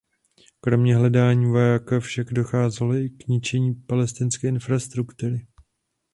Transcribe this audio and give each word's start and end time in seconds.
Kromě 0.59 0.95
hledání 0.95 1.45
vojáka 1.45 1.99
však 1.99 2.33
docházelo 2.33 2.95
i 2.95 3.09
k 3.09 3.27
ničení 3.27 3.73
palestinské 3.75 4.47
infrastruktury. 4.47 5.47